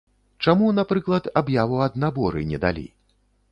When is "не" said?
2.55-2.63